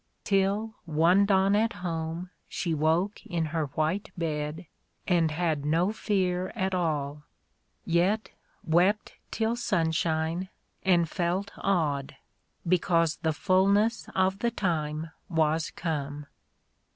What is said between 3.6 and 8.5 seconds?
white bed, and had no fear At all,— yet